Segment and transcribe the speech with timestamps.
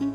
[0.00, 0.06] 各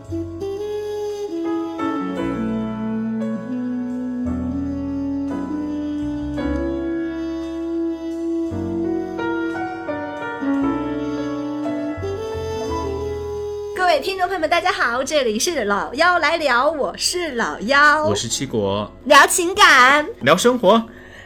[13.85, 20.83] 位听众朋友们，大家好，这里是老妖来聊，我是老妖，我是七果，聊情感，聊生活，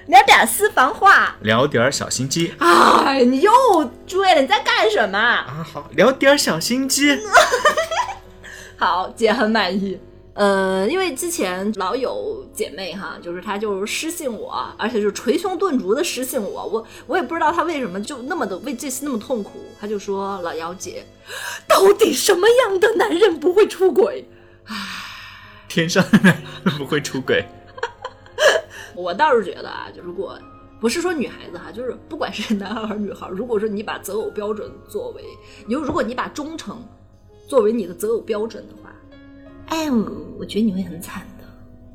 [0.08, 1.38] 聊点私房话。
[1.40, 3.52] 聊点小心机哎，你又
[4.06, 5.18] 追了，你在干什么？
[5.18, 7.18] 啊，好，聊点小心机。
[8.80, 10.00] 好，姐很满意。
[10.36, 21.04] 呃，因为之前老有姐妹哈，就是她就是私信我，而且就是捶胸顿足的私信我，我我也不知道她为什么就那么的为这次那么痛苦，她就说老姚姐，
[21.68, 24.24] 到底什么样的男人不会出轨？
[25.68, 27.46] 天上的男人不会出轨，
[28.96, 30.40] 我倒是觉得啊，就如果
[30.80, 35.24] 不是说女孩子哈，就是不管是男孩儿女孩儿，如果说你把择偶标准作为，
[35.68, 36.82] 你如果你把忠诚
[37.50, 38.94] 作为你的择偶标准的话，
[39.70, 40.06] 哎，我
[40.38, 41.46] 我觉得你会很惨的。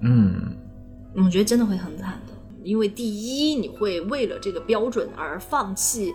[0.03, 0.57] 嗯，
[1.15, 2.33] 我觉得真的会很惨的，
[2.65, 6.13] 因为第一，你会为了这个标准而放弃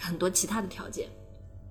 [0.00, 1.06] 很多其他的条件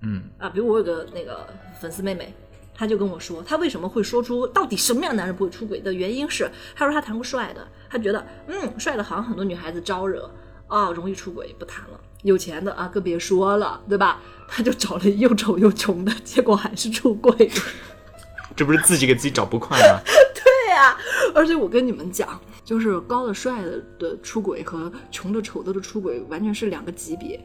[0.02, 0.48] 嗯，啊。
[0.48, 1.44] 比如我有个那个
[1.80, 2.32] 粉丝妹妹，
[2.72, 10.30] 她就跟我说，她为什么会说出到底什么样的男人不会出轨的原因是，她说她谈过帅的，她觉得嗯帅的好像很多女孩子招惹
[10.68, 12.00] 啊，容易出轨，不谈了。
[12.26, 14.20] 有钱的啊，更别说了，对吧？
[14.48, 17.50] 他就找了又丑又穷的，结果还是出轨。
[18.54, 20.00] 这不是自己给自己找不快吗？
[20.04, 20.96] 对呀、
[21.34, 27.40] 而且我跟你们讲，就是高的帅的的出轨和穷的丑的的出轨完全是两个级别。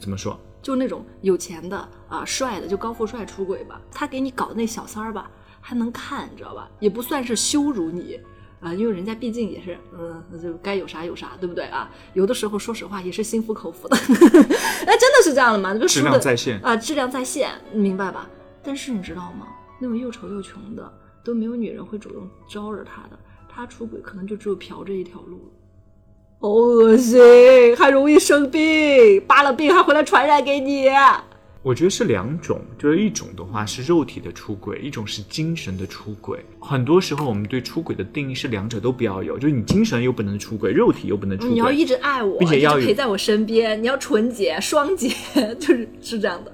[0.00, 0.38] 怎么说？
[0.62, 6.68] 就那种有钱的啊、帅的，就高富帅出轨吧，他给你搞的那小三儿吧，还能看，你知道吧？
[6.80, 8.18] 也不算是羞辱你
[8.64, 11.90] 啊、因为人家毕竟也是，嗯，就该有啥有啥，对不对啊？
[12.14, 15.74] 有的时候说实话也是心服口服的， 哎，真的是这样的吗？
[15.74, 16.58] 就质量在线。
[16.60, 18.26] 啊，质量在线，你明白吧？
[18.62, 19.46] 但是你知道吗？
[19.78, 20.90] 那种又丑又穷的，
[21.22, 25.52] 都没有女人会主动招惹他的，他出轨可能就只有嫖这一条路了。
[26.40, 30.88] 好恶心，还容易生病，扒了病还回来传染给你。
[31.64, 36.44] 我觉得是两种，就是一种的话是肉体的出轨，一种是精神的出轨。
[36.60, 41.52] 很多时候我们对出轨的定义是两者都不要有，就是你精神又不能出轨，肉体又不能出轨。
[41.54, 45.08] 你要一直爱我，并且要陪在我身边，你要纯洁、双洁，
[45.58, 46.52] 就是是这样的。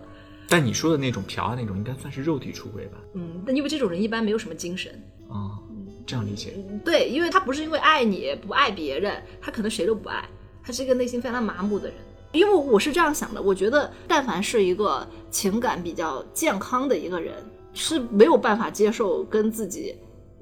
[0.48, 2.98] 但你说的那种嫖啊那种，应该算是肉体出轨吧？
[3.14, 4.92] 嗯，但因为这种人一般没有什么精神。
[5.28, 5.58] 啊、
[6.06, 6.54] 这样理解。
[6.84, 10.24] 对，因为他不是因为爱你不爱别人，他可能谁都不爱，
[10.62, 11.96] 他是一个内心非常麻木的人。
[12.32, 17.34] 因为我是这样想的，我觉得但凡是一个情感比较健康的一个人，
[17.74, 19.94] 是没有办法接受跟自己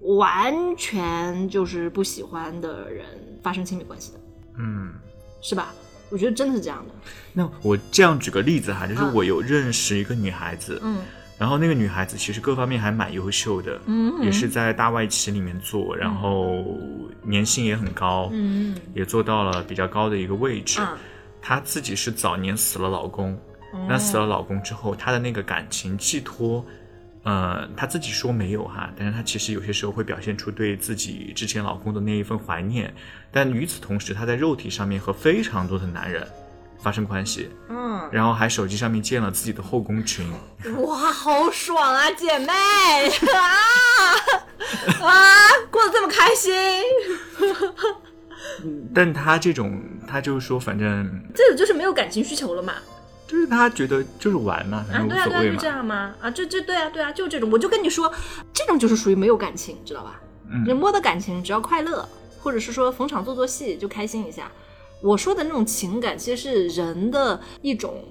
[0.02, 3.06] 完全就是不喜欢的人
[3.42, 4.18] 发生亲密关系的，
[4.58, 4.92] 嗯。
[5.40, 5.72] 是吧？
[6.10, 6.94] 我觉得真的是这样的。
[7.32, 10.98] 那我这样举个例子哈，就是嗯我有认识一个女孩子，嗯
[11.38, 16.64] 然后那个女孩子其实各方面还蛮优秀的，嗯也是在大外企里面做，然后
[17.22, 20.80] 年薪也很高，嗯也做到了比较高的一个位置。
[20.80, 20.98] 啊，
[21.40, 23.34] 她自己是早年死了老公，
[23.72, 23.86] 哦。
[23.88, 26.64] 那死了老公之后，她的那个感情寄托，
[27.22, 32.94] 呃，她自己说没有哈，但是她其实有些时候会表现出对自己之前老公的那一份怀念，
[33.30, 36.26] 但与此同时，她在肉体上面和非常多的男人
[36.80, 40.30] 发生关系，嗯，然后还手机上面建了自己的后宫群，
[40.84, 42.52] 哇，好爽啊，姐妹！
[43.34, 43.44] 啊
[45.02, 46.52] 啊，过得这么开心。
[48.94, 52.74] 但她这种，她就是说，反正这个就是没有感情需求了嘛？
[53.26, 55.68] 就是他觉得就是玩嘛，反啊，正对啊，对啊，无所谓嘛就这。
[55.68, 56.14] 样嘛。
[56.18, 57.50] 啊，这这对啊，对啊，就这种。
[57.50, 58.10] 我就跟你说，
[58.54, 60.18] 这种就是属于没有感情，知道吧？
[60.50, 62.08] 嗯人摸的感情只要快乐，
[62.40, 64.50] 或者是说逢场做做戏就开心一下。
[65.02, 68.02] 我说的那种情感，其实是人的一种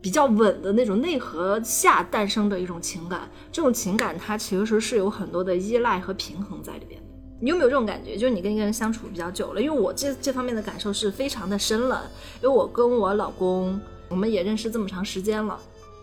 [0.00, 3.28] 比较稳的那种内核下诞生的一种情感。
[3.50, 7.06] 这种情感它其实是有很多的依赖和平衡在里边的。
[7.40, 8.16] 你有没有这种感觉？
[8.16, 12.08] 就是你跟一个人相处比较久了，因为我这这方面的感受是非常的深了，
[12.42, 15.58] 因为我跟我老公，我们也认识这么长时间了。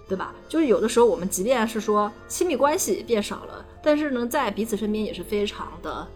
[0.09, 0.34] 对吧？
[0.48, 6.07] 就是有的时候我们即便是说亲密关系变少了，但是呢，在彼此身边也是非常的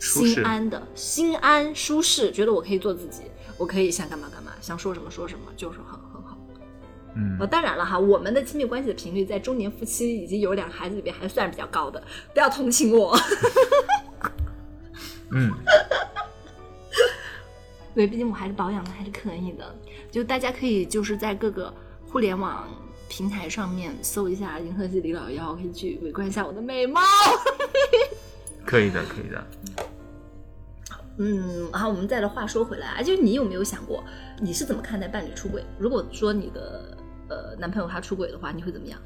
[0.00, 3.24] 心安的，心安舒适，觉得我可以做自己，
[3.58, 6.38] 我可以想干嘛干嘛，想说什么说什么，就是很很好。
[7.16, 12.02] 嗯呃，当然了哈，我们的亲密关系的频率在中年夫妻以及有两个孩子里边还算比较高的，
[12.32, 13.14] 不要同情我。
[15.30, 15.52] 嗯，
[17.94, 19.74] 对，毕竟我还是保养的还是可以的。
[20.10, 21.72] 就大家可以就是在各个
[22.06, 22.68] 互联网
[23.08, 27.00] 平台上面搜一下“银河系李老幺”，可以去围观一下我的美貌。
[28.64, 29.46] 可以的，可以的。
[31.18, 34.04] 嗯，然后我们再来话说回来啊，就是你有没有想过，
[34.40, 35.64] 你是怎么看待伴侣出轨？
[35.78, 36.96] 如果说你的
[37.28, 38.98] 呃男朋友他出轨的话，你会怎么样？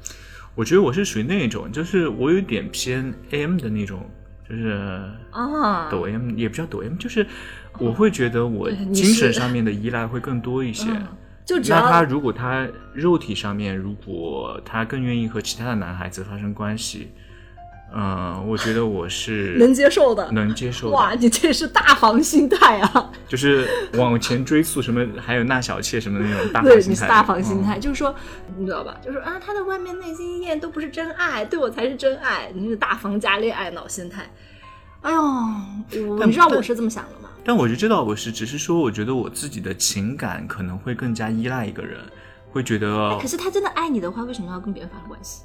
[0.55, 4.07] 我觉得我是属于那种，就是我有点偏 M 的那种，
[4.55, 5.01] 就是
[5.31, 7.25] 啊，抖 M 也不叫抖 M，就是
[7.79, 10.89] 我会觉得我精神上面的依赖会更多一些。
[10.91, 11.07] 嗯
[11.45, 17.11] 就只那他如果他肉体上面，如果他更愿意和其他的男孩子发生关系，
[17.95, 20.31] 嗯、我觉得我是 能接受的。
[20.31, 20.93] 能接受的。
[20.95, 23.11] 哇，你这是大房心态啊！
[23.27, 26.89] 就是往前追溯什么，还有纳小妾什么的那种大对，房心态。
[26.89, 28.15] 你是大房心嗯态，就是说，
[28.57, 28.97] 你知道吧？
[29.03, 32.51] 就是啊，他的外面内心艳都不是真爱，对我才是真爱。
[32.55, 34.27] 你是大房加恋爱脑心态。
[35.01, 35.21] 哎呦，
[36.25, 37.29] 你知道我是这么想的吗？
[37.45, 41.99] 但我就知道我是，只是说，我觉得我自己的情感可能会更加依赖一个人，
[42.49, 45.43] 会觉得哎可是他真的爱你的话，为什么要跟别人发生关系？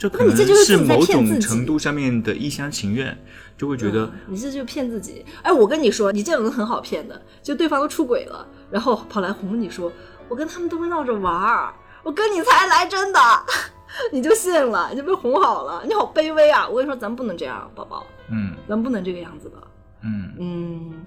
[0.00, 3.14] 这可那这就是自己在某骗自己种程度上面的一厢情愿，
[3.58, 5.22] 就会觉得嗯你这就骗自己。
[5.42, 9.92] 哎，我跟你说，你这种人很好骗的，就对方都出轨了，然后跑来哄你说，
[10.26, 13.20] 我跟他们都是闹着玩儿，我跟你才来真的，
[14.10, 16.66] 你就信了，你就被哄好了，你好卑微啊！
[16.66, 19.56] 我跟你说，咱不能这样，宝宝，嗯咱不能这个样子的。
[20.02, 21.06] 嗯嗯，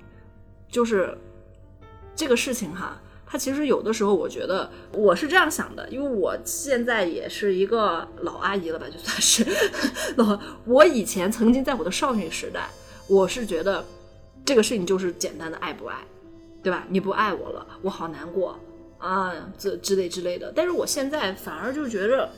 [0.70, 1.18] 就是
[2.16, 3.02] 这个事情哈，
[3.34, 9.44] 它其实有的时候，我觉得我是这样想的，因为我现在也是一个老阿姨了吧，就算是
[10.18, 10.40] 老。
[10.66, 12.70] 我以前曾经在我的少女时代，
[13.08, 13.84] 我是觉得
[14.46, 15.98] 这个事情就是简单的爱不爱，
[16.62, 16.86] 对吧？
[16.88, 18.56] 你不爱我了，我好难过
[19.00, 20.54] 啊，这之类之类的。
[20.56, 22.30] 但是我现在反而就觉着。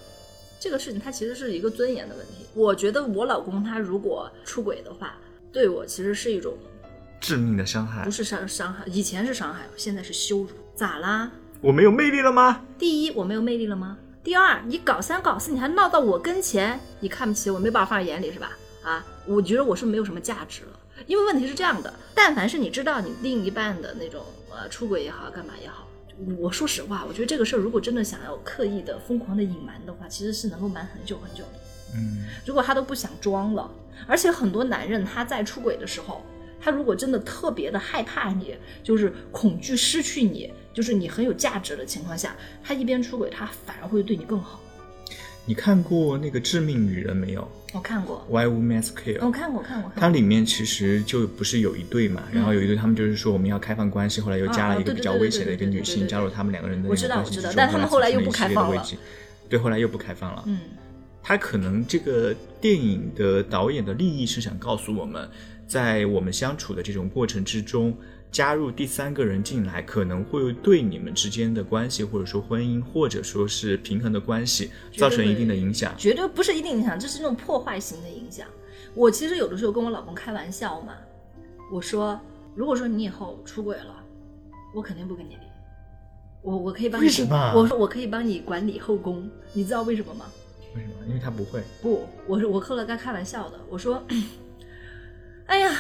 [0.58, 2.46] 这个事情它其实是一个尊严的问题。
[2.54, 5.18] 我觉得我老公他如果出轨的话，
[5.52, 6.58] 对我其实是一种
[7.20, 8.10] 致命的伤害不。
[8.10, 10.48] 是伤伤害，以前是伤害，现在是羞辱。
[10.76, 11.32] 咋啦？
[11.62, 12.62] 我没有魅力了吗？
[12.78, 13.98] 第一，我没有魅力了吗？
[14.22, 18.52] 第二，你搞三搞四，你还闹到我跟前，你看不起我，没把我放在眼里是吧？
[18.84, 20.80] 啊，我觉得我是没有什么价值了。
[21.08, 25.88] 因为问题是这样的，但凡是你知道你另一半的那种呃出轨也好，干嘛也好，
[26.38, 31.60] 我说实话，我觉得这个事儿如果真的想要刻意的疯狂的隐瞒的话，其实是能够瞒很久很久的。
[31.96, 33.72] 嗯如果他都不想装了，
[34.08, 36.22] 而且很多男人他在出轨的时候，
[36.60, 44.60] 他如果真的特别的害怕你，就是恐惧失去你，就是你很有价值的情况下，他一边出轨，他反而会对你更好。
[45.48, 49.24] 你看过那个《致命女人》没有我看过，？Why Kill？
[49.24, 50.10] 我看过，看过，它。
[50.10, 58.86] 里面其实就不是有一对嘛，然后有一对他们就是说我们要开放关系，后来又加了一个比较危险的一个女性加入他们两个人的那我知道种关系，我知道但他们后来又不开放了。
[59.48, 60.44] 对，后来又不开放了。
[60.48, 60.60] 嗯，
[61.22, 65.30] 他可能这个电影的导演的利益是想告诉我们，
[65.68, 67.96] 在我们相处的这种过程之中，
[68.36, 75.94] 加入第三个人进来，可能会对你们之间的关系，或者说婚姻，或者说是平衡的关系，造成一定的影响。
[75.98, 78.46] 绝对不是一定影响，这是那种破坏型的影响。
[78.94, 80.96] 我其实有的时候跟我老公开玩笑嘛，
[81.72, 82.20] 我说，
[82.56, 84.04] 如果说你以后出轨了，
[84.74, 85.48] 我肯定不跟你离，
[86.42, 90.26] 我我可以帮你，为什么我说我可以帮你管理后宫，你知道为什么吗？
[90.76, 90.96] 为什么？
[91.08, 91.64] 因为他不会。
[91.82, 94.04] 不，我是我后来跟他开玩笑的，我说，
[95.48, 95.74] 哎呀，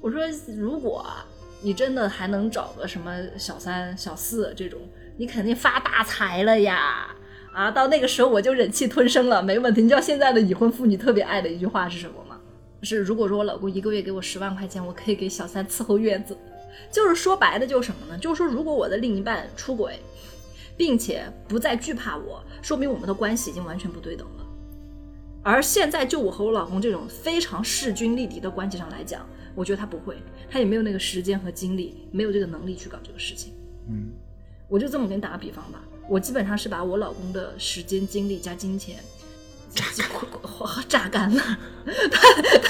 [0.00, 0.22] 我说
[0.56, 1.26] 如果啊
[1.60, 4.80] 你真的还能找个什么小三、小四这种，
[5.16, 7.08] 你肯定发大财了呀！
[7.52, 9.82] 啊，到那个时候我就忍气吞声了，没问题。
[9.82, 12.38] 你知道现在的已婚妇女特别爱的一句话是什么吗？
[12.82, 16.36] 是如果说我老公一个月给我十万块钱，我可以给小三伺候月子。
[16.92, 18.16] 就是说白的，就是什么呢？
[18.18, 19.98] 就是说，如果我的另一半出轨，
[20.76, 24.44] 并且不再惧怕我，说明我们的关系已经完全不对等了。
[25.50, 30.14] 而现在，就我和我老公这种非常势均力敌的关系上来讲，我觉得他不会，
[30.50, 33.54] 他也没有那个时间和精力，没有这个能力去搞这个事情。
[33.88, 34.10] 嗯，
[34.68, 38.96] 我就这么给你打个比方吧，我基本上是把我老公的时间、精力加金钱
[39.74, 41.42] 榨干， 榨干了。
[42.12, 42.68] 他他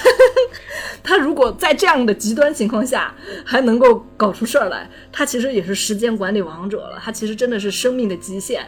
[1.03, 3.13] 他如果在这样的极端情况下
[3.45, 7.01] 还能够搞出事儿来，他其实也是时间管理王者了。
[7.03, 8.65] 他其实真的是生命的极限。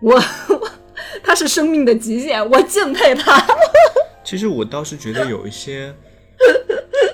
[0.00, 0.70] 我我
[1.22, 3.44] 他是生命的极限，我敬佩他。
[4.24, 5.94] 其实我倒是觉得有一些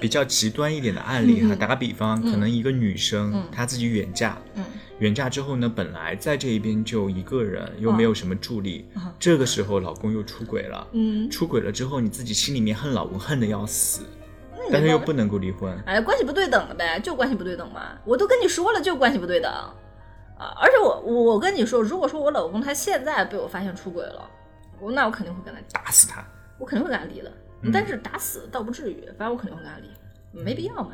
[0.00, 4.64] 比较极端一点的案例哈，打个比方，可能一个女生她自己远嫁，嗯。
[5.00, 14.02] 远嫁之后呢，本来在这一边就一个人，又没有什么助力，嗯这个时候老公又出轨了，嗯，出轨了之后，你自己心里面恨老公恨得要死，
[14.70, 17.98] 但是又不能够离婚，哎，关系不对等了呗，就关系不对等嘛。
[18.04, 19.52] 我都跟你说了，就关系不对等
[20.38, 20.54] 啊。
[20.60, 24.28] 而且我我跟你说，如果说我老公他现在被我发现出轨了，
[24.80, 26.24] 我那我肯定会跟他打死他。
[26.58, 27.30] 我肯定会跟他离的。
[27.62, 29.88] 嗯但是打死倒不至于，反正我肯定会跟他离，
[30.32, 30.90] 没必要嘛。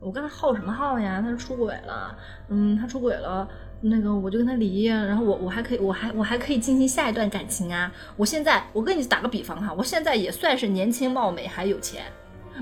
[0.00, 1.22] 我跟他耗什么耗呀？
[1.22, 2.14] 他是出轨了，
[2.48, 3.48] 嗯，他出轨了，
[3.80, 5.02] 那个我就跟他离呀。
[5.02, 7.90] 然后我我还可以，我还我还可以进行下一段感情啊。
[8.16, 12.04] 我现在我跟你打个比方哈，我现在也算是年轻貌美还有钱，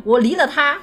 [0.05, 0.79] 我离了他。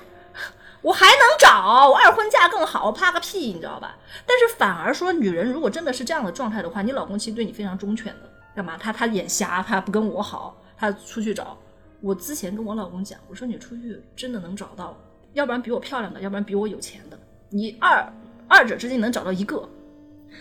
[0.82, 3.98] 我还能找，我二婚嫁更好，我怕个屁，你知道吧？
[4.26, 8.30] 但是反而说，女人如果真的是这样的状态的话，你老公其实对你非常忠犬的。
[8.56, 8.78] 干嘛？
[8.78, 11.58] 他他眼瞎，他不跟我好，他出去找。
[12.02, 14.98] 我之前跟我老公讲，我说你出去真的能找到，
[15.34, 17.20] 要不然比我漂亮的，要不然比我有钱的，
[17.50, 18.12] 你二
[18.48, 19.70] 二者之间能找到一个，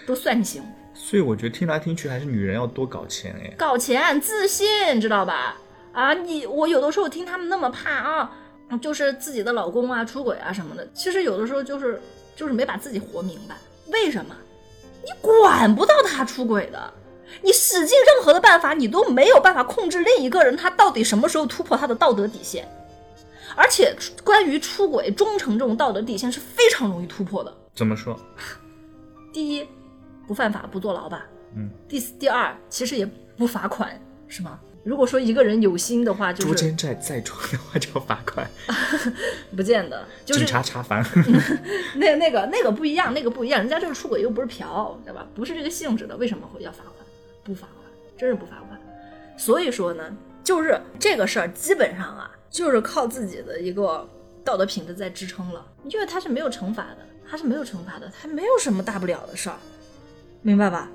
[0.07, 0.63] 都算你行。
[0.95, 3.55] 所以我觉得听来听去还是女人要多搞钱哎。
[3.57, 5.57] 搞钱自信，知道吧？
[5.93, 8.33] 啊，你我有的时候听他们那么怕啊，
[8.77, 12.01] 就是自己的老公啊出轨啊什么的，其实有的时候就是
[12.37, 13.57] 就是没把自己活明白。
[13.91, 14.35] 为什么？
[15.03, 16.93] 你管不到他出轨的。
[17.43, 22.67] 你使尽任何的办法，你都没有办法控制另一个人他到底什么时候突破他的道德底线。
[23.55, 23.95] 而且，
[24.25, 27.55] 关于出轨、忠诚这种道德底线是非常容易突破的。
[27.75, 28.19] 怎么说？
[29.33, 29.67] 第一，
[30.27, 31.27] 不犯法不坐牢吧。
[31.55, 31.71] 嗯。
[31.89, 33.07] 第第二，其实也
[33.37, 34.59] 不罚款，是吗？
[34.85, 38.49] 如果说一个人有心的话，就是捉奸在在床的话就要罚款，
[39.55, 40.05] 不见得。
[40.25, 41.05] 警察查房。
[41.97, 45.27] 那那个那个不一样，那个不一样，人家就是出轨又不是嫖，对吧？
[45.35, 46.95] 不是这个性质的，为什么会要罚款？
[47.45, 48.81] 不罚款，真是不罚款。
[49.37, 50.05] 所以说呢，
[50.43, 54.09] 就是这个事儿基本上啊，就是靠自己的一个
[54.45, 55.65] 道德品质在支撑了。
[55.85, 59.57] 因为他是没有惩罚的，他是没有惩罚的，他没有什么大不了的事儿，
[60.43, 60.91] 明白吧？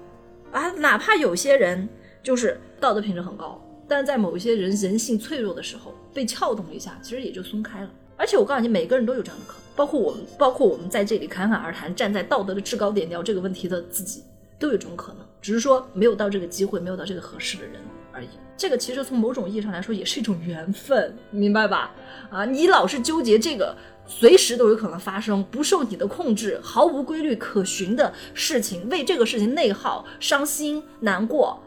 [0.51, 1.87] 啊，哪怕有些人
[2.21, 3.62] 就是道德品质很高，
[3.93, 7.89] 但在某一些人人性脆弱的时候被撬动一下，其实也就松开了。
[8.17, 14.23] 而且我告诉你，每个人都有这样的可能，包括我们，包括我们在这里侃侃而谈，站在道德的制高点聊这个问题的自己。
[14.57, 17.73] 都有这种可能，只是说没有到这个机会，没有到这个合适的人
[18.12, 18.27] 而已。
[18.57, 21.93] 这个其实从某种意义上来说，也是一种缘分，明白吧？
[22.31, 23.75] 啊，你老是纠结这个，
[24.07, 31.62] 随时都有可能发生，不受你的控制，毫无规律可循的事情，为这个事情内耗、伤心、难过。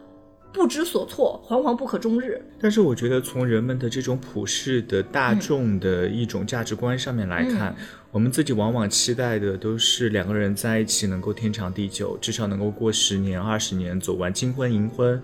[0.53, 2.41] 不知所措，惶惶不可终日。
[2.59, 7.75] 但是我觉得，从人们的这种普世的大众的一种价值观上面来看，
[8.11, 15.21] 我们自己往往期待的都是两个人在一起能够天长地久，至少能够过十年、二十年，走完金婚银婚，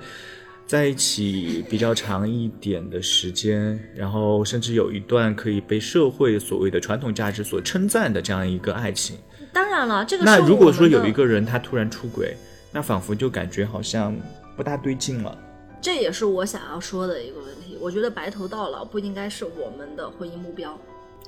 [0.67, 9.17] 在一起比较长一点的时间，然后甚至有一段可以被社会所谓的传统价值所称赞的这样一个爱情。
[9.51, 12.37] 当然了，这个那如果说有一个人他突然出轨，
[12.71, 14.15] 那仿佛就感觉好像。
[14.55, 15.37] 不大对劲了，
[15.81, 17.77] 这也是我想要说的一个问题。
[17.81, 20.77] 我觉得白头到老不应该是我们的婚姻目标。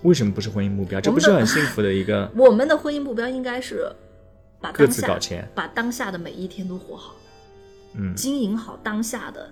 [0.03, 1.01] 为什么不是婚姻目标？
[1.01, 2.29] 这不是很幸福的一个。
[2.37, 3.91] 我们的婚姻目标应该是
[4.61, 7.15] 把各自搞钱，把当下的每一天都活好，
[7.95, 9.49] 嗯，经营好当下的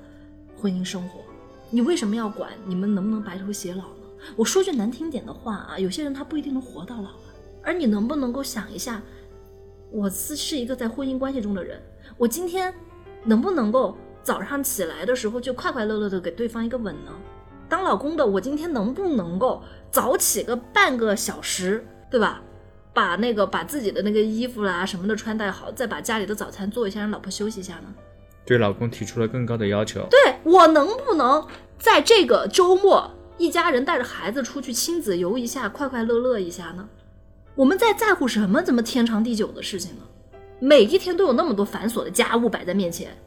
[0.55, 1.21] 婚姻生活。
[1.69, 4.29] 你为什么要管你们能不能白头偕老呢？
[4.35, 7.33] 我说句难听点的话啊，有些人他不一定能活到老啊。
[7.63, 9.01] 而你能不能够想一下，
[9.91, 11.81] 我是是一个在婚姻关系中的人，
[12.17, 12.73] 我今天。
[13.23, 17.11] 能不能够早上起来的时候就快快乐乐的给对方一个吻呢？
[17.69, 22.41] 当老公的我今天能不能够早起个半个小时，对吧？
[22.93, 27.93] 把那个把自己的那个衣服啦什么的穿戴好，再把家里的早餐做一下，让老婆休息一下呢？
[28.45, 30.05] 对老公提出了更高的要求。
[30.11, 31.47] 对我能不能
[31.79, 36.87] 在这个周末一家人带着孩子出去亲子游一下，快快乐乐一下呢？
[37.55, 38.61] 我们在在乎什么？
[38.61, 40.03] 怎么天长地久的事情呢？
[40.65, 43.17] 每一天都有那么多繁琐的家务摆在面前，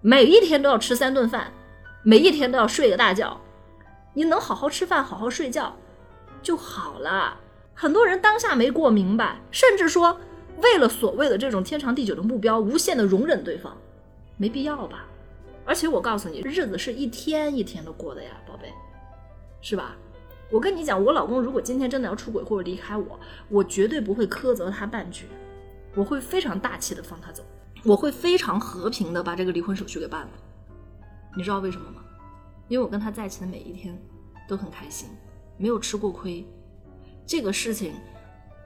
[0.00, 1.52] 每一天都要吃三顿饭，
[2.04, 3.40] 每一天都要睡个大觉，
[4.12, 5.74] 你能好好吃饭、好好睡觉
[6.40, 7.36] 就好了。
[7.74, 10.20] 很多人当下没过明白，甚至说
[10.58, 13.76] 为了所谓的这种天长地久的目标，无限的容忍对方，
[14.36, 15.04] 没必要吧？
[15.64, 18.72] 而且我告诉你，日子是一天一天的过的呀，宝贝，
[19.60, 19.96] 是吧？
[20.48, 25.26] 我跟你讲，我老公如果今天真的要出轨或者离开我，我绝对不会苛责他半句。
[25.94, 27.44] 我会非常大气的放他走，
[27.84, 30.30] 我会非常和平的把这个离婚手续给办了。
[31.36, 32.02] 你知道为什么吗？
[32.68, 33.96] 因为我跟他在一起的每一天
[34.48, 35.08] 都很开心，
[35.56, 36.46] 没有吃过亏。
[37.26, 37.94] 这个事情，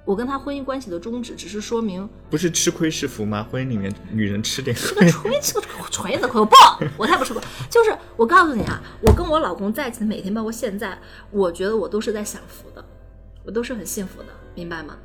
[0.04, 3.46] 我跟他婚姻关系的终止，只是说明不是吃亏是福吗？
[3.50, 6.56] 婚姻里面女人吃点吃个亏，吃个锤子亏，我不，
[6.96, 7.42] 我才不吃亏。
[7.68, 10.98] 就是我告诉你啊，我跟我老公在一起的每天，包括现在，
[11.30, 12.84] 我觉得我都是在享福的，
[13.44, 14.96] 我都是很幸福的，明白吗？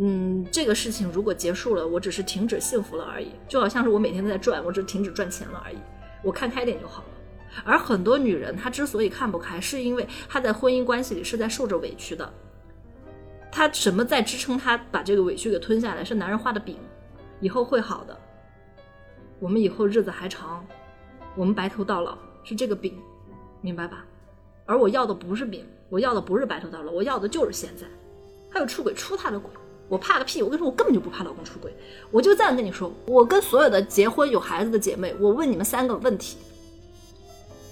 [0.00, 5.76] 嗯，这个事情如果结束了，我只是停止幸福了而已，就好像是我每天都在赚，我只停止赚钱了而已，
[6.22, 7.08] 我看开点就好了。
[7.64, 12.32] 而很多女人她之所以看不开，是因为她在婚姻关系里是在受着委屈的，
[13.50, 16.04] 她什么在支撑她把这个委屈给吞下来？
[16.04, 16.76] 是男人画的饼，
[17.40, 18.16] 以后会好的，
[19.40, 20.64] 我们以后日子还长，
[21.34, 22.96] 我们白头到老是这个饼，
[23.60, 24.04] 明白吧？
[24.64, 27.84] 而我要的不是饼，我要的不是白头到老，我要的就是现在。
[28.50, 29.50] 还有出轨，出他的轨。
[29.88, 30.42] 我怕个屁！
[30.42, 31.74] 我跟你说，我根本就不怕老公出轨。
[32.10, 36.36] 我就这样跟你说，我跟所有的结婚有孩子的姐妹，我问你们三个问题：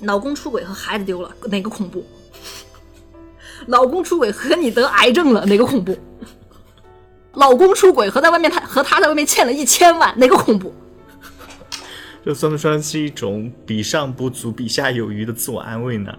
[0.00, 2.04] 老公出轨和孩子丢了，哪个恐怖？
[3.66, 5.96] 老公出轨和你得癌症了，哪个恐怖？
[7.34, 10.72] 老公出轨和在外面他和他在外面欠了一千万，哪个恐怖？
[12.24, 16.12] 这算不算是一种比上不足、比下有余的自我安慰呢？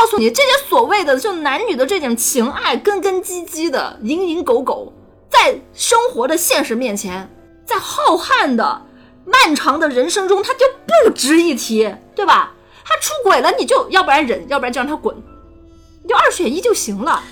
[0.00, 4.94] 告诉你，这些所谓的就男女的这点情爱，根根基基的、蝇营狗苟，
[5.28, 7.30] 在生活的现实面前，
[7.66, 8.86] 在浩瀚的、
[9.26, 12.54] 漫长的人生中，他就不值一提，对吧？
[12.82, 15.14] 他出轨了，你就要不然忍，要不然就让他滚，
[16.02, 17.22] 你就二选一就行了。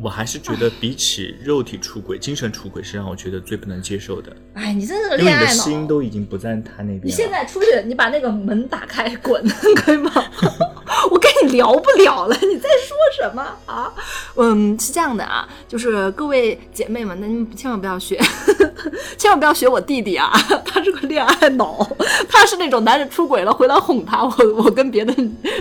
[0.00, 4.34] 我还是觉得比起肉体出轨，精神出轨是让我觉得最不能接受的。
[4.54, 5.62] 哎，你真是个因为你的恋爱脑。
[5.62, 7.04] 心都已经不在他那边了。
[7.04, 9.42] 你现在出去，你把那个门打开，滚，
[9.76, 10.12] 可以吗？
[11.10, 13.92] 我跟你聊不了了，你在说什么啊？
[14.36, 18.20] 嗯，是这样的啊，就是各位姐妹们，那你们千万不要学，
[19.16, 20.30] 千万不要学我弟弟啊，
[20.64, 21.86] 他是个恋爱脑，
[22.28, 25.14] 他是那种男人出轨了回来哄他，我我跟别的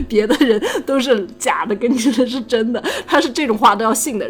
[0.07, 4.24] 别的人都是假的，跟你说的是真的，他是这种话都要信的人。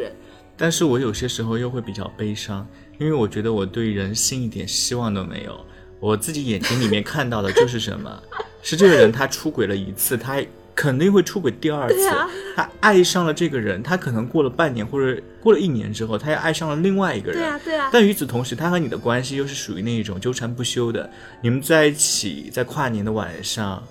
[0.58, 5.60] 但是我有些时候又会比较悲伤，因为我觉得我对人性一点希望都没有。
[6.00, 8.22] 我自己眼睛里面看到的就是什么？
[8.62, 10.42] 是这个人他出轨了一次，他
[10.74, 12.08] 肯定会出轨第二次。
[12.10, 17.40] 啊他爱上了这个人，他可能过了半年或者过了一年之后，他又爱上了另外一个人。
[17.40, 21.10] 对啊对啊但与此同时，他和你的关系又是属于那一种纠缠不休的。
[21.42, 23.84] 你们在一起，在跨年的晚上，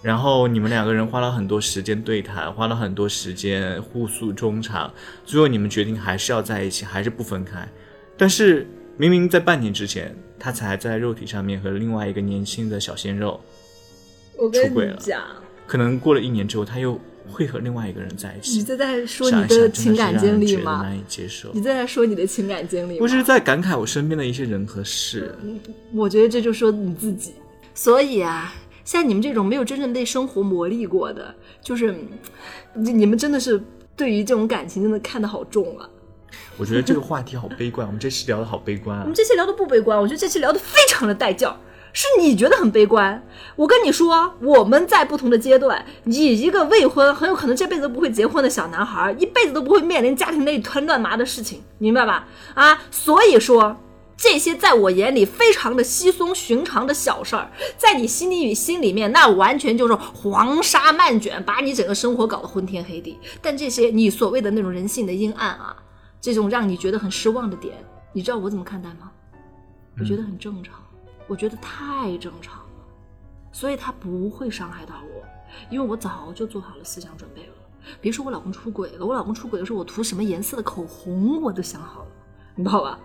[0.00, 4.92] 然后你们两个人花了很多时间对谈，花了很多时间互诉衷肠，
[5.24, 7.68] 最后你们决定还是要在一起，还是不分开。
[8.16, 13.40] 但是明明在半年之前，他才在肉体上面和另外一个年轻的小鲜肉，
[14.36, 15.20] 我跟你出轨了讲，
[15.66, 18.62] 可能过了一年之后，他又会和另外一个人在一你起。
[18.62, 20.82] 这在说你的情感经历吗？
[20.82, 21.60] 难以接受你。
[21.60, 22.98] 在说你的情感经历吗？
[23.00, 25.34] 我只是在感慨我身边的一些人和事。
[25.92, 27.34] 我觉得这就说你自己。
[27.74, 28.52] 所以啊，
[28.88, 32.08] 像你们这种没有真正被生活磨砺过的，就是嗯
[32.72, 33.62] 你你们真的是
[33.94, 35.86] 对于这种感情真的看得好重啊。
[36.56, 39.14] 我觉得这个话题好悲观，我们这期聊的好悲观啊我们。
[39.14, 41.54] 这期聊的不悲观，我觉得这期聊的非常的带劲儿。
[41.92, 43.22] 是你觉得很悲观，
[43.56, 52.26] 我跟你说，我们在不同的阶段，你一个未婚，很有可能这辈子都不会结婚的小男孩，一辈子都不会面临家庭内一团乱麻的事情，明白吧？
[52.54, 53.76] 啊，所以说
[54.18, 63.16] 这些在我眼里非常的稀松寻常的小事儿，在你心里与心里面，那完全就是黄沙漫卷，把你整个生活搞得昏天黑地。
[63.40, 65.76] 但这些你所谓的那种人性的阴暗啊，
[66.20, 67.76] 这种让你觉得很失望的点，
[68.12, 69.12] 你知道我怎么看待吗？
[70.00, 70.74] 我觉得很正常，
[71.28, 72.84] 我觉得太正常了，
[73.52, 75.24] 所以他不会伤害到我，
[75.70, 77.52] 因为我早就做好了思想准备了。
[78.00, 82.10] 别说我老公出轨了，我老公出轨的时候，我涂什么颜色的口红我都想好了，
[82.56, 82.98] 你知道吧？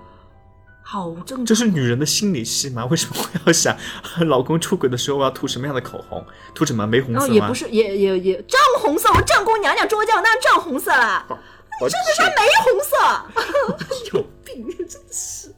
[0.83, 2.85] 好正常，这是女人的心理戏吗？
[2.91, 3.75] 为什么我要想
[4.27, 6.23] 老公出轨的时候我要涂什么样的口红？
[6.53, 7.27] 涂什么玫红色吗？
[7.27, 14.13] 后也不是，也也也正红色，我正宫娘娘中将，那正红色啦，你这是啥玫红色？
[14.13, 15.53] 有病，真的是。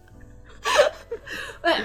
[1.62, 1.84] 哎，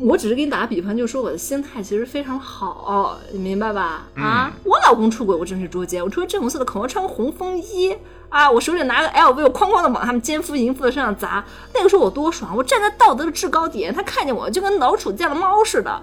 [0.00, 4.06] 我只是给你打个比方，就是说我的心态其实非常好，你明白吧？
[4.16, 6.02] 啊，我老公出轨，我真是捉奸。
[6.02, 7.96] 我穿正红色的口红，穿个红风衣
[8.34, 11.44] 啊，我手里拿个 LV，我哐哐的往他们奸夫淫妇的身上砸。
[11.72, 16.02] 那个时候我多爽，我站在道德的制高点，他看见我就跟老鼠见了猫似的。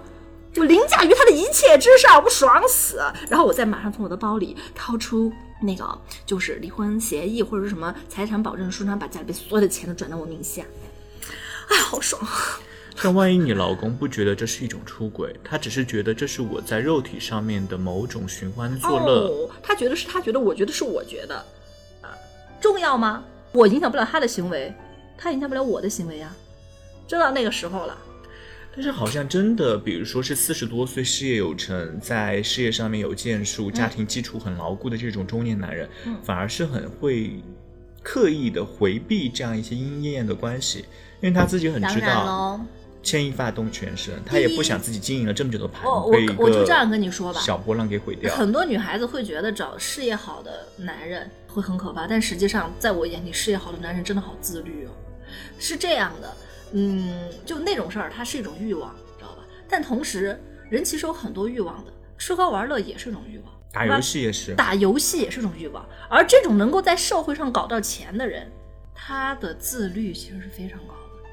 [0.56, 3.02] 我凌驾于他的一切之上，我不爽死。
[3.28, 5.86] 然后我再马上从我的包里掏出那个
[6.24, 10.62] 就是离婚协议或者是什么财产保证书，然后把家里边所有的钱都转到我名下。
[11.68, 12.18] 哎，好爽！
[13.02, 21.44] 但万一你老公不觉得这是一种出轨，他只是觉得这是我在肉体上面的某种寻欢作乐，哦，他觉得是他觉得，我觉得是我觉得，啊，
[22.62, 23.22] 重要吗？
[23.52, 24.72] 我影响不了他的行为，
[25.18, 26.34] 他影响不了我的行为呀、
[27.06, 27.98] 真到那个时候了，
[28.74, 37.42] 但是好像真的，比如说是四十多岁事业有成，在事业上面有建树，家庭基础很牢固的这种中年男人，嗯反而是很会
[38.02, 40.86] 刻意的回避这样一些莺燕的关系，
[41.20, 42.58] 因为他自己很知道。
[43.04, 48.32] 牵一发动全身，他也不想自己经营了这么久的盘哦，我我就这样个跟你说吧，小波浪给毁掉。
[48.32, 54.90] 很多女孩子会觉得找事业好的男人会很可怕，但实际上在我眼里，事业好的男人真的好自律哦。
[55.58, 56.36] 是这样的，
[56.72, 59.44] 嗯，就那种事儿，它是一种欲望，知道吧？
[59.68, 65.86] 但同时，人其实有很多欲望的，吃喝玩乐也是一种欲望，打游戏也是，打游戏也是一种欲望。
[66.08, 68.50] 而这种能够在社会上搞到钱的人，
[68.94, 71.30] 他的自律其实是非常高的。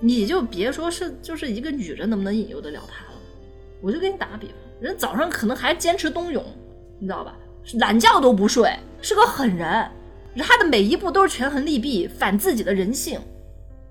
[0.00, 3.18] 你就别说是就是一个女人能不能引诱得了他了，
[3.80, 6.44] 我就给你打个比方，人早上可能还坚持冬泳，
[6.98, 7.36] 你知道吧？
[7.78, 9.90] 懒觉都不睡，是个狠人。
[10.38, 13.20] 他的每一步都是权衡利弊，反自己的人性，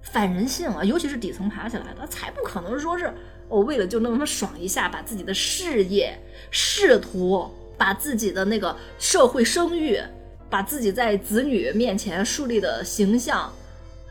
[0.02, 0.84] 反人性啊！
[0.84, 3.14] 尤其是底层爬起来的，才不可能说是
[3.48, 6.18] 我、为了就那么爽一下，把自己的事业、
[6.52, 10.02] 仕途，把自己的那个社会声誉，
[10.50, 13.52] 把自己在子女面前树立的形象，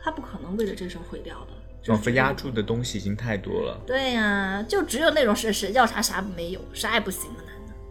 [0.01, 1.47] 他不可能为了这事儿毁掉的。
[1.85, 3.79] 仿佛压住的东西已经太多了。
[3.85, 7.43] 对呀、就只有那种是谁要啥啥没有，啥也不行的，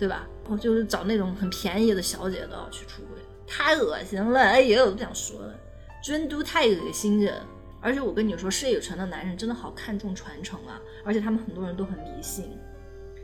[0.03, 0.27] 对吧？
[0.49, 4.41] 我就是找那种很便宜的小姐都要去出轨，太恶心了！
[4.41, 5.55] 哎呦，不想说了，
[6.03, 7.41] 真都太恶心人。
[7.81, 12.47] 而且我跟你说，事业有成的男人真的好看重传承啊，而且他们很多人都很迷信，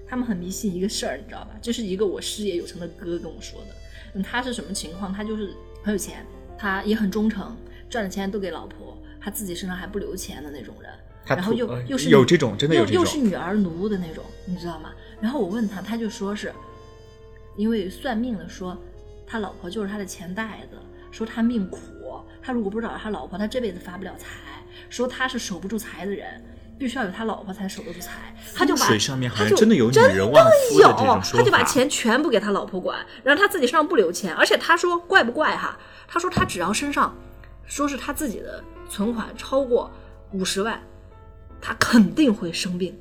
[0.06, 1.50] 他们很迷信一个事儿，你知道吧？
[1.60, 3.74] 这是一个我事业有成的哥跟我说的。
[4.14, 5.12] 嗯，他是什么情况？
[5.12, 6.24] 他就是很有钱，
[6.56, 7.56] 他也很忠诚，
[7.90, 10.92] 赚的钱都给老婆，他自己身上还不留钱的那种人。
[11.26, 14.92] 然后又又是有这种真的有又这种又是女儿奴的那种，你知道吗？
[15.20, 16.52] 然后我问他，他就说是
[17.58, 18.74] 因为算命的说
[19.26, 20.78] 他老婆就是他的钱袋子，
[21.10, 21.78] 说他命苦，
[22.40, 24.26] 他如果不找到他老婆，他这辈子发不了财，
[24.88, 26.42] 说他是守不住财的人。
[26.78, 35.76] 必须要有他老婆才守得住财，他就把水上面好像真的有女人旺夫的这种有，说他就把钱全部给他老婆管，然后他自己身上不留钱，而且他说怪不怪哈？
[36.06, 37.12] 他说他只要身上
[37.66, 39.90] 说是他自己的存款超过
[40.30, 40.80] 五十万，
[41.60, 42.96] 他肯定会生病，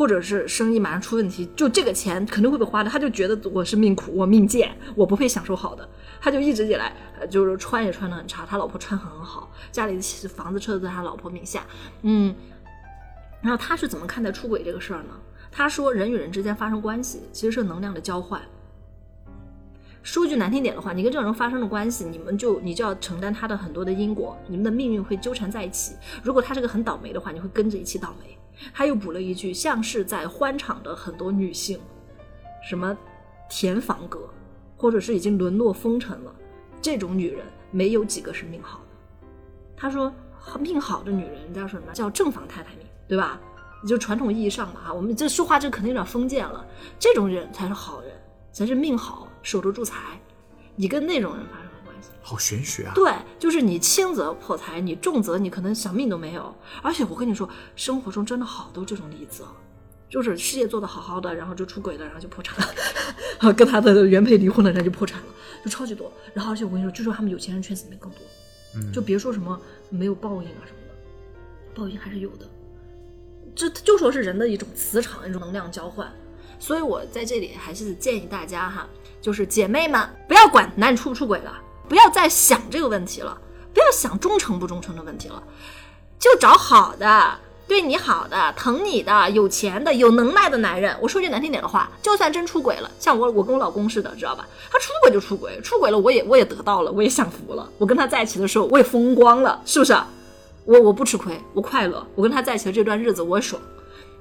[0.00, 2.88] 或者是生意马上出问题，就这个钱肯定会被花的。
[2.88, 5.86] 他就觉得我是命苦，我命贱，我不配享受好的。
[6.22, 11.66] 他就一直以来，呃就是穿也穿的很差，他老婆穿很好，家里的房子车子在他老婆名下，
[12.00, 12.34] 嗯。
[13.42, 15.10] 然后他是怎么看待出轨这个事儿呢？
[15.52, 18.40] 他说，人与人之间发生关系其实是能量的交换。
[20.02, 25.94] 说句难听点的话，你跟这种人发生了关系，你们就你就要承担他的很多的因果，你们的命运会纠缠在一起。
[26.22, 28.36] 如果他是个很倒霉的话，你会跟着一起倒霉。
[28.72, 31.78] 他又补了一句，像是在欢场的很多女性，
[32.68, 32.96] 什么
[33.48, 34.28] 田房阁，
[34.76, 36.34] 或者是已经沦落风尘了，
[36.80, 38.84] 这种女人没有几个是命好的。
[39.76, 40.12] 他说，
[40.58, 41.92] 命好的女人叫什么？
[41.92, 43.40] 叫正房太太命，对吧？
[43.86, 46.66] 就传统意义上的哈，我们这说话这肯定有点封建了。
[46.98, 48.12] 这种人才是好人，
[48.52, 50.20] 才是命好，守得住财。
[50.76, 52.92] 你跟那种人发生了关系，好玄学啊！
[52.94, 56.54] 对，就是你轻则破财，你重则你可能小命都没有。
[56.82, 59.44] 而且我跟你说，生活中真的好多这种例子，
[60.08, 62.56] 就是事业做得好好的，然后就出轨了，然后就破产
[63.40, 65.26] 了， 跟他的原配离婚了，然后就破产了，
[65.64, 66.10] 就超级多。
[66.32, 68.20] 然后而且我跟你说，据说他们有钱人圈子里面更多，
[68.76, 70.94] 嗯就别说什么没有报应啊什么的，
[71.74, 72.48] 报应还是有的。
[73.54, 76.10] 这就说是人的一种磁场，一种能量交换。
[76.58, 78.88] 所以我在这里还是建议大家哈，
[79.20, 81.52] 就是姐妹们不要管男人出不出轨了，
[81.88, 83.36] 不要再想这个问题了，
[83.72, 85.42] 不要想忠诚不忠诚的问题了，
[86.18, 87.38] 就找好的。
[87.68, 94.44] 对你好的、疼你的、有钱的、有能耐的男人，我说句难听点的话，就算真出轨了，像我我跟我老公似的，知道吧？
[94.68, 97.70] 他出轨就出轨，出轨了我也我也得到了，我也享福了。
[97.78, 99.96] 我跟他在一起的时候，我也风光了，是不是？
[100.64, 103.62] 我我不吃亏，我快乐，我跟他在一起的这段日子我爽，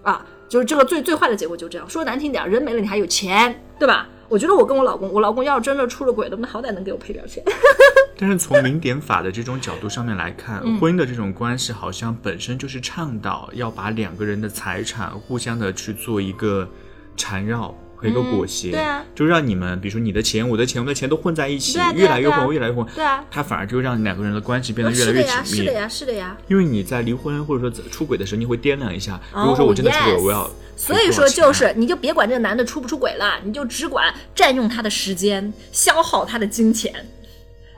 [0.03, 1.89] 啊，就是这个最最坏的结果就这样。
[1.89, 4.07] 说难听点，人没了你还有钱，对吧？
[4.27, 7.43] 我觉得我跟我老公，我老公要是真的出了轨了，那好歹能给我赔点钱。
[8.15, 16.69] 但是从零点法的这种角度上面来看，嗯婚姻的这种关系好像本身就是倡导要把两个人的财产互相的去做一个
[17.15, 25.57] 缠绕和一个裹挟，嗯对啊就让你们比如说你的钱、我的钱、我们的钱都混在一起，越来越混，越来越混，对啊，他反而就让两个人的关系变得越来越是的呀，紧密。
[25.59, 26.37] 是的呀，是的呀。
[26.47, 36.93] 因为你在离婚或者说出轨的时候，你会掂量一下，哦如果说我真的出轨我要赔所以说就是，你就别管这个男的出不出轨了，你就只管占用他的时间，消耗他的金钱，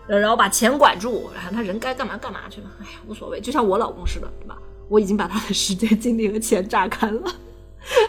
[0.07, 3.41] 呃然后把钱管住，然后他人该干嘛干嘛去了，哎呀，无所谓。
[3.41, 4.55] 就像我老公似的，对吧？
[4.87, 7.31] 我已经把他的时间、精力和钱榨干了。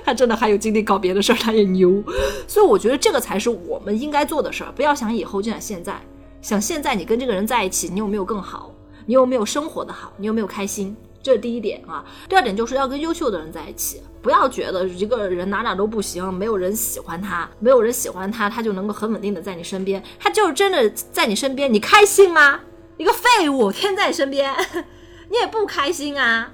[0.05, 2.03] 他真的还有精力搞别的事儿，他也牛，
[2.47, 4.73] 所以我觉得这个才是我们应该做的事儿。
[4.73, 6.01] 不要想以后，就想现在，
[6.40, 8.75] 想现在你跟这个人在一起，你有没有更好？
[9.07, 10.12] 你有没有生活的好？
[10.16, 10.97] 你有没有开心？
[11.23, 12.05] 这是第一点啊。
[12.29, 20.03] 第二点就是要跟优秀的人在一起，不要觉得一个人哪哪都不行，没有人喜欢他，没有人喜欢他，他就能够很稳定的在你身边。
[20.18, 22.61] 他就是真的在你身边，你开心吗？
[22.99, 24.55] 一个废物天天在你身边，
[25.31, 26.53] 你也不开心啊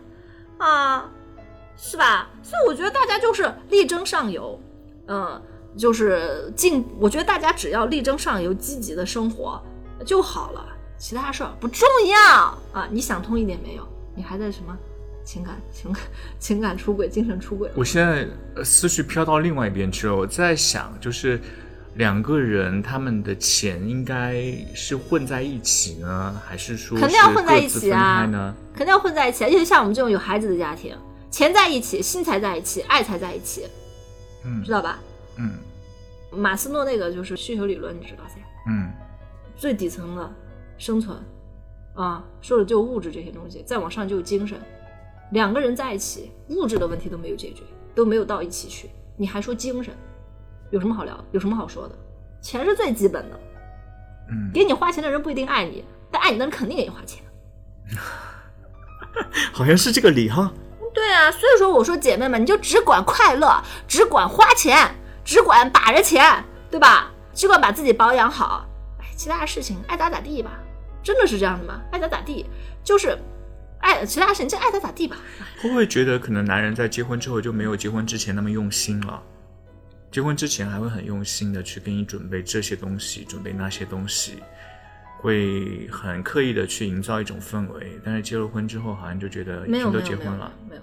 [0.58, 1.10] 啊，
[1.80, 2.28] 是吧？
[2.42, 4.60] 所以我觉得大家就是力争上游，
[5.06, 5.40] 嗯，
[5.76, 6.84] 就是尽。
[6.98, 9.62] 我觉得大家只要力争上游，积极的生活
[10.04, 10.66] 就好了，
[10.98, 12.88] 其他事儿不重要啊。
[12.90, 13.86] 你想通一点没有？
[14.16, 14.76] 你还在什么
[15.24, 16.02] 情感、情感、
[16.40, 17.70] 情感出轨、精神出轨？
[17.76, 21.40] 我现在呃思绪飘到另外一边去了，我在想，就是
[21.94, 24.42] 两个人他们的钱应该
[24.74, 28.28] 是混在一起呢，还是说肯定要混在一起啊？
[28.74, 30.96] 肯定要混在一起，尤其像我们这种有孩子的家庭，
[31.30, 33.66] 钱在一起，心才在一起，爱才在一起，
[34.44, 34.98] 嗯知道吧？
[35.36, 35.52] 嗯
[36.30, 38.34] 马斯诺那个就是需求理论，你知道噻？
[38.68, 38.90] 嗯
[39.56, 40.30] 最底层的
[40.76, 41.16] 生存
[41.94, 44.60] 啊，说的就物质这些东西，再往上就有精神。
[45.32, 47.62] 两个人在一起，物质的问题都没有解决，
[47.94, 49.94] 都没有到一起去，你还说精神，
[50.70, 51.24] 有什么好聊？
[51.32, 51.94] 有什么好说的？
[52.40, 53.40] 钱是最基本的，
[54.30, 57.22] 嗯，给你花钱的人不一定爱你，但爱你的人肯定给你花钱。
[59.52, 60.52] 好像是这个理哈。
[61.08, 64.94] 对啊，所以说我说姐妹们，你就只管快乐，只管花钱，
[65.24, 67.10] 只管把着钱，对吧？
[67.32, 68.68] 只管把自己保养好，
[69.00, 70.60] 哎，其他事情爱咋咋地吧。
[71.02, 71.80] 真的是这样的吗？
[71.90, 72.44] 爱咋咋地，
[72.84, 73.18] 就是
[73.78, 75.16] 爱其他事情就爱咋咋地吧。
[75.62, 79.22] 会不会觉得可能男人在结婚之后就没有结婚之前那么用心了？
[80.10, 84.42] 结婚之前还会很用心的去给你准备这些东西，准备那些东西，
[85.22, 87.98] 会很刻意的去营造一种氛围。
[88.04, 90.82] 但是结了婚之后，好像就觉得已没有经都没有没有结婚了，没有，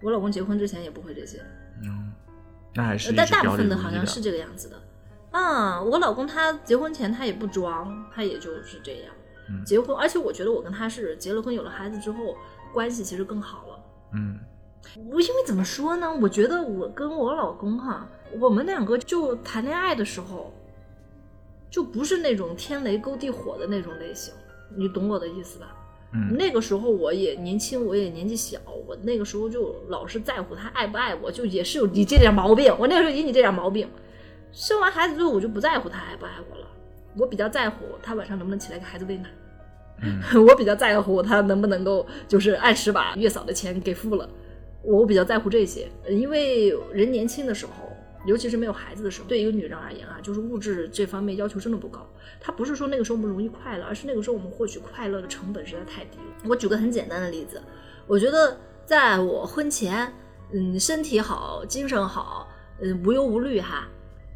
[0.00, 1.42] 我老公结婚之前也不会这些，
[1.84, 2.12] 嗯，
[2.74, 4.76] 那还是但大部分的好像是这个样子的。
[5.30, 9.12] 嗯，我老公他结婚前他也不装，他也就是这样。
[9.50, 12.36] 嗯结婚，而且我觉得我跟他是结了婚有了孩子之后，
[12.72, 13.80] 关系其实更好了。
[14.12, 14.38] 嗯
[15.10, 16.10] 我因为怎么说呢？
[16.22, 18.06] 我觉得我跟我老公哈，
[18.38, 20.52] 我们两个就谈恋爱的时候，
[21.68, 24.32] 就不是那种天雷勾地火的那种类型，
[24.76, 25.74] 你懂我的意思吧？
[26.12, 32.74] 嗯那个时候我也年轻，我也年纪小，我那个时候就老是在乎他爱不爱我，就也是有你这点毛病。
[32.78, 33.86] 我那个时候有你这点毛病，
[34.52, 36.66] 生完孩子之后我就不在乎他爱不爱我了，
[37.16, 39.28] 我比较在乎他晚上能不能起来给孩子喂奶。
[40.00, 44.28] 嗯 我比较在乎他能不能够就是按时把月嫂的钱给付了，
[44.82, 47.87] 我比较在乎这些，呃因为人年轻的时候，
[48.26, 52.06] 尤其是没有孩子的时候，对一个女人而言啊，就是物质这方面要求真的不高。
[52.40, 56.48] 她不是说那个时候我们容易快乐，而是那个时候我们获取快乐的成本实在太低了。
[56.48, 57.62] 我举个很简单的例子，
[58.06, 60.12] 我觉得在我婚前，
[60.52, 62.48] 嗯，身体好，精神好，
[62.80, 63.88] 嗯，无忧无虑哈。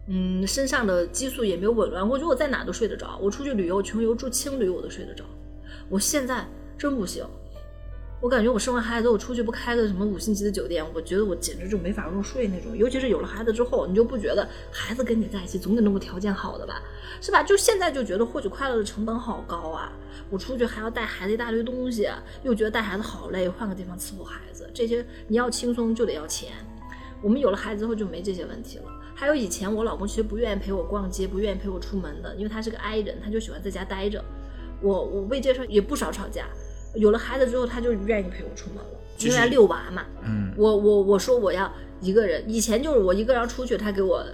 [0.09, 3.17] 嗯，身上的激素也没有紊乱，我觉得我在哪都睡得着。
[3.23, 5.25] 我出去旅游，穷游住青旅我都睡得着。
[5.89, 6.45] 我现在
[6.77, 7.25] 真不行，
[8.23, 12.79] 我感觉我生完孩子，我出去不开个什么五星级的酒店，我觉得我简直就没法入睡那种。
[12.79, 16.81] 尤其是有了孩子之后，你就不觉得孩子跟你在一起总得弄个条件好的吧，
[17.21, 17.43] 是吧？
[17.43, 19.91] 就现在就觉得获取快乐的成本好高啊！
[20.31, 22.09] 我出去还要带孩子一大堆东西，
[22.45, 26.53] 又觉得带孩子好累，换个地方伺候孩子，这些你要轻松就得要钱。
[27.21, 28.85] 我们有了孩子之后就没这些问题了。
[29.17, 34.25] 还有以前我老公其实不愿意陪我逛街，不愿意陪我出门的，因为他是个 I 人，他就喜欢在家待着。
[34.81, 36.47] 我我为这事也不少吵架。
[36.95, 40.05] 有了孩子之后，他就愿意陪我出门了，因为他遛娃嘛。
[40.25, 44.25] 嗯我我我说我要一个人，以前就是我一个人要出去，他给我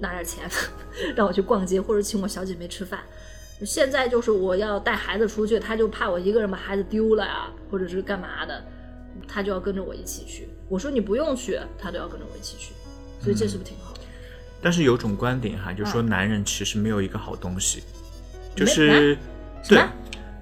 [0.00, 0.48] 拿点钱，
[1.14, 3.00] 让我去逛街或者请我小姐妹吃饭。
[3.64, 8.64] 现在就是我要带孩子出去，他就怕我一个人把孩子丢了呀，或者是干嘛的，
[9.26, 10.48] 他就要跟着我一起去。
[10.68, 12.72] 我说你不用去，他都要跟着我一起去，
[13.20, 14.00] 所以这是不是挺好的？
[14.60, 17.82] 但是有种观点哈，就说男人其实没有一个好东西，
[18.54, 19.16] 就是
[19.68, 19.82] 对，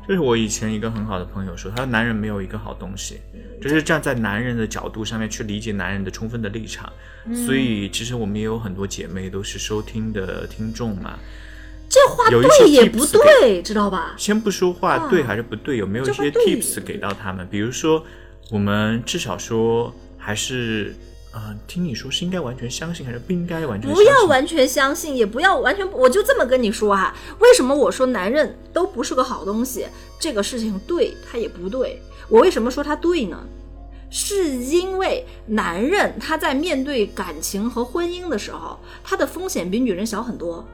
[0.08, 3.20] 就是我以前一个很好的朋友说，他说男人没有一个好东西，
[3.60, 6.92] 就是站在男人的角度上面去理解男人的充分的立场。
[7.46, 11.18] 所以其实我们也有很多姐妹都是收听的听众嘛。
[11.88, 14.14] 这话对也不对，知道吧？
[14.16, 17.46] 先不说话啊对还是不对，有没有一些 tips 给到他们？
[17.50, 18.04] 比如说，
[18.50, 20.94] 我们至少说还是。
[21.36, 24.02] 呃，听你说是应该完全相信，还是不应该完全相不？
[24.02, 29.86] 要完全相信，也不要完全，我就这么跟你说哈、为什么我说男人都不是个好东西？
[30.18, 32.00] 这个事情对他也不对。
[32.30, 33.38] 我为什么说他对呢？
[34.08, 40.64] 是因为男人他在面对感情和婚姻的时候，他的风险比女人小很多，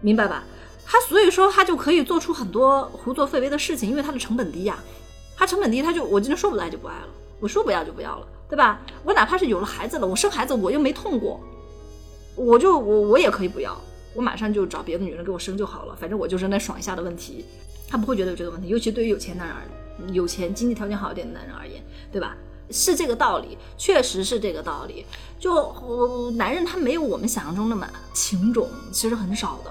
[0.00, 0.44] 明白吧？
[0.86, 4.78] 他所以说他就可以做出很多胡作非为的事情，因为他的成本低呀、
[5.36, 7.08] 他成本低，他就我今天说不爱就不爱了，
[7.40, 8.82] 我说不要就不要了，对吧？
[9.02, 11.40] 我哪怕是有了孩子了，我生孩子我又没痛过，
[12.36, 13.74] 我就我我也可以不要，
[14.14, 17.46] 我马上就找别的女人给我生就好了，反正我就是那爽一下的问题，
[17.88, 22.36] 他不会觉得有这个问题，尤其对于有钱男人有钱经济条件好一点的男人而言，对吧？
[22.70, 25.06] 是这个道理，确实是这个道理。
[25.38, 29.70] 就、呃男人他没有我们想象中那么情种，其实很少的。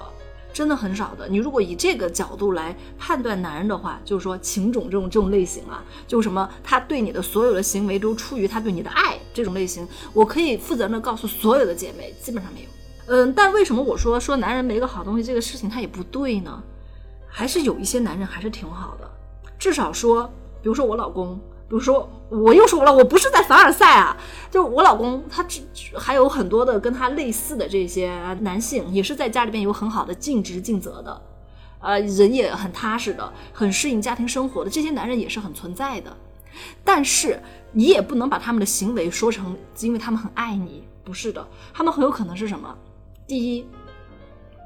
[0.52, 1.28] 真的很少的。
[1.28, 12.66] 你如果以这个角度来判断男人的话，就是说情种这种这种类型啊，就什么他对你的所有的行为都出于他对你的爱这种类型，我可以负责任的告诉所有的姐妹，基本上没有。
[13.06, 16.62] 嗯，但为什么我说说男人没个好东西这个事情他也不对呢？
[17.26, 19.10] 还是有一些男人还是挺好的，
[19.58, 20.30] 至少说，
[20.62, 21.40] 比如说我老公，
[21.72, 24.14] 比如说我又说了，我不是在凡尔赛啊，
[24.50, 25.62] 就我老公他只
[25.96, 31.22] 还有很多的跟他类似的这些男性，也是在家里边有很好的尽职尽责的，
[31.80, 36.14] 呃，人也很踏实的，很适应家庭生活的，这些男人也是很存在的。
[36.84, 37.40] 但是
[37.72, 42.76] 你也不能把他们的行为说成因为他们很爱你，不是的，他们很有可能是什么？
[43.26, 43.66] 第一，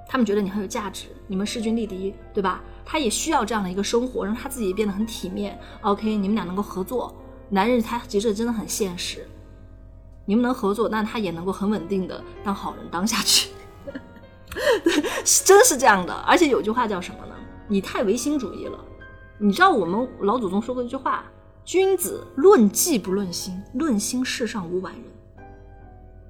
[0.08, 2.64] 他们觉得你很有价值，你们势均力敌，对吧？
[2.86, 5.58] 他也需要这样的一个生活，让他自己变得很体面。
[5.80, 7.12] OK，你们俩能够合作。
[7.50, 9.26] 男人他其实真的很现实，
[10.24, 13.50] 你们能合作，那他也能够很稳定的当好人当下去。
[15.24, 17.34] 是 真是这样的，而且有句话叫什么呢？
[17.68, 18.78] 你太唯心主义了。
[19.38, 21.24] 你知道我们老祖宗说过一句话，
[21.64, 25.02] 君子论迹不论心，论心世上无完人。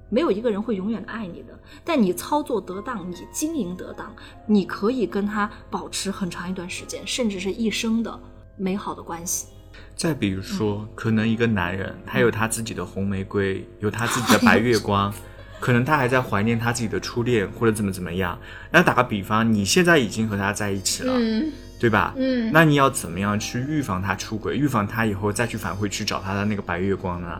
[0.09, 4.15] 没有一个人会永远的爱你的，但你操作得当，你经营得当，
[4.45, 8.19] 你可以跟他保持很长一段时间，甚至是一生的
[8.55, 9.47] 美好的关系。
[9.95, 15.13] 再比如说，可能一个男人他有他自己的红玫瑰，有他自己的白月光，
[15.59, 18.37] 可能他还在怀念他自己的初恋或者怎么怎么样。
[18.71, 22.13] 那打个比方，你现在已经和他在一起了，嗯对吧？
[22.17, 27.39] 嗯，那你要怎么样去预防他出轨，预防他以后再去返回去找他的那个白月光呢？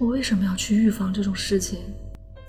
[0.00, 1.78] 我为什么要去预防这种事情？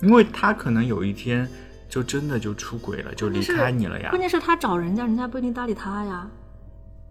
[0.00, 1.46] 因为他可能有一天
[1.86, 4.18] 就真的就出轨了，就离开你了呀关。
[4.18, 6.26] 键是他找人家，人家不一定搭理他呀。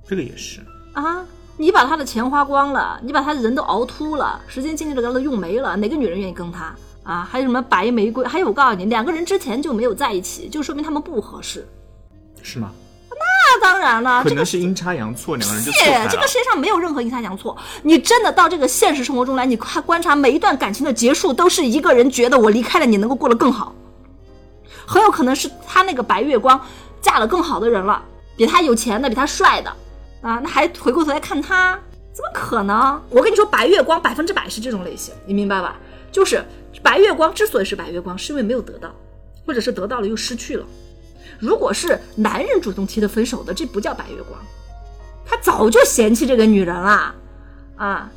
[0.03, 0.59] 这个也是，
[0.93, 1.23] 啊，
[1.57, 7.23] 你把他的钱花光了，你把他的人都熬秃了，时间精力都给他用没了，哪个女人愿意跟他啊？
[7.23, 8.25] 还有什么白玫瑰？
[8.25, 11.63] 还有我告诉你，两个人之前就没有在一起，就说明他们不合适。
[12.41, 12.73] 是吗？
[13.53, 16.25] 那当然了，可这个能是阴差阳错，两个人就错开，了这个。
[16.25, 17.57] 世界上没有任何阴差阳错。
[17.83, 23.75] 你真的到这个现实生活中来，你看观察每一段感情的结束，都是一个人觉得我离开了你能够过得更好，
[24.85, 26.59] 很有可能是他那个白月光
[27.01, 28.01] 嫁了更好的人了，
[28.37, 29.69] 比他有钱的，比他帅的
[30.21, 31.77] 啊，那还回过头来看他，
[32.13, 33.01] 怎么可能？
[33.09, 35.75] 我跟你说，白月光百分之百是这种类型，你明白吧？
[36.09, 36.45] 就是
[36.81, 38.89] 白月光之所以是白月光，是因为没有得到，
[39.45, 40.65] 或者是得到了又失去了。
[41.39, 44.39] 如果是男人主动提的分手的，这不叫白月光，
[45.25, 47.15] 他早就嫌弃这个女人了
[47.77, 48.09] 啊。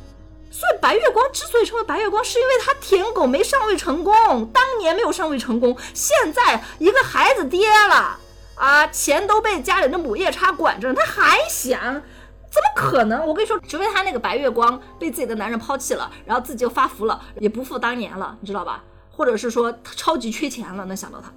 [0.51, 8.17] 所以白月光之所以成为白月光，是因为他舔狗没上位成功，当年没有上位成功，现在一个孩子爹了
[8.55, 12.01] 啊，钱都被家里的母夜叉管着，他还想。
[12.47, 13.27] 怎么可能？
[13.27, 18.81] 我跟你说，除非他那个白月光被自己的男人抛弃了，然后自己就发福了，也不复当年了，你知道吧？
[19.11, 21.29] 或者是说他超级缺钱了，能想到他，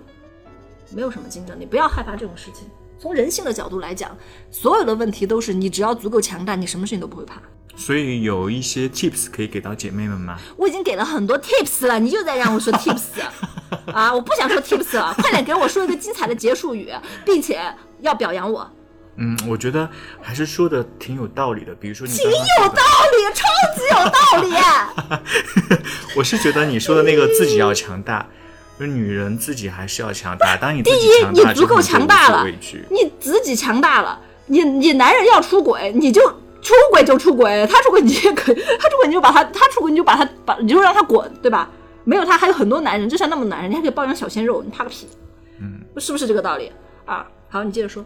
[0.91, 2.69] 没有什么竞争力，不要害怕这种事情。
[2.99, 4.17] 从人性的角度来讲，
[4.51, 7.41] 所有的问题都是你只要足够强大，你什么事情都不会怕。
[7.77, 10.37] 所以有一些 tips 可以给到姐妹们吗？
[10.57, 13.23] 我已经给了很多 tips 了，你又在让我说 tips
[13.95, 14.13] 啊！
[14.13, 16.91] 我不想说 tips 了，快点给我说一个精彩的结束语，
[17.25, 17.61] 并且
[18.01, 18.69] 要表扬我。
[19.21, 19.89] 嗯，我觉得
[20.21, 21.73] 还是说的挺有道理的。
[21.75, 23.45] 比如说你挺 有道理，超
[23.77, 25.79] 级有道理。
[26.17, 28.29] 我是觉得你说的那个自己要强大，
[28.79, 30.57] 就是女人自己还是要强大。
[30.57, 32.47] 当你自第一你足够强大了。
[32.91, 36.23] 你自己强大了，你你男人要出轨，你就
[36.63, 41.69] 出轨就出轨，他出轨你也可以，他出轨你就把他，他出轨你就把他把你就让他滚，对吧？
[42.05, 45.09] 没有他还有很多男人，就像那么男人，你还可以包养小鲜肉，你怕个屁？
[45.61, 46.73] 嗯，是不是这个道理
[47.05, 47.27] 啊？
[47.49, 48.05] 好，你接着说。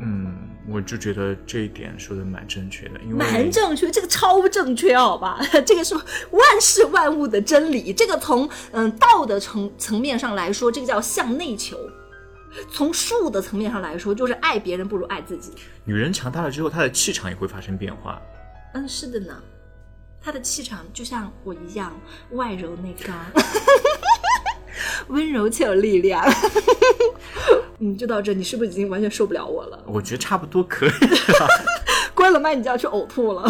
[0.00, 0.37] 嗯，
[0.70, 5.40] 我就觉得这一点说的蛮正确的，因为蛮正确，这个超正确，好吧？
[5.64, 5.94] 这个是
[6.30, 7.92] 万事万物的真理。
[7.92, 11.76] 这个从嗯道的层层面上来说，这个叫向内求；
[12.70, 15.52] 从术的层面上来说，就是爱别人不如爱自己。
[15.84, 18.20] 女人强大了之后，她的气场也会发生变化。
[18.74, 19.34] 嗯，是的呢，
[20.20, 21.98] 她的气场就像我一样，
[22.32, 23.16] 外柔内刚，
[25.08, 26.22] 温柔且有力量。
[27.80, 29.78] 嗯，就到这，你是不是已经完全受不了我了？
[29.86, 31.48] 我觉得差不多可以了。
[32.14, 33.48] 关了麦你就要去呕吐了。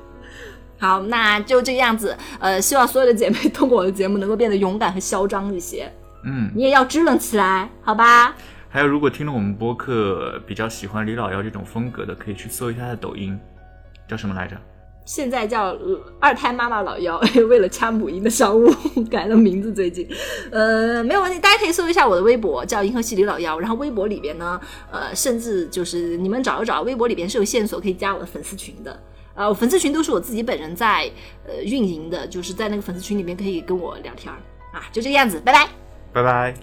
[0.78, 2.16] 好，那就这个样子。
[2.38, 5.92] 呃，希望所有的姐妹通过我的节目能够变得勇敢和嚣张一些。
[6.24, 8.34] 嗯，你也要支棱起来，好吧？
[8.70, 13.38] 还有，如果听了我们播客比较喜欢李老幺这种风格的，可以去搜一下他的抖音，
[14.08, 14.56] 叫什么来着？
[15.10, 15.76] 现在叫
[16.20, 17.18] 二胎妈妈老幺
[17.50, 18.72] 为了掐母婴的商务
[19.10, 20.08] 改了名字最近。
[20.52, 23.58] 呃没有问题大家可以搜一下我的微博叫银河系里老幺。
[23.58, 29.02] 然后微博里边呢呃甚至就是你们找一找微博里边是有线索可以加我的粉丝群的。
[29.34, 31.10] 呃粉丝群都是我自己本人在
[31.44, 34.38] 呃运营的就是在那个粉丝群里面可以跟我聊天儿。
[34.72, 35.68] 啊就这个样子拜拜。
[36.12, 36.54] 拜拜。